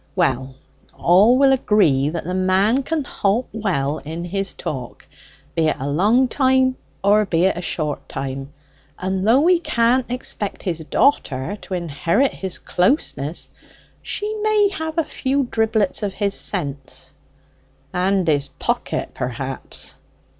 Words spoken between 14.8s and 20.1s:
a few dribblets from his sense." "And his pocket, perhaps."